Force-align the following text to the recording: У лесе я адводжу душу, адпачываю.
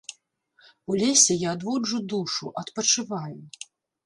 У 0.93 0.97
лесе 1.01 1.33
я 1.41 1.49
адводжу 1.57 2.01
душу, 2.15 2.47
адпачываю. 2.63 3.39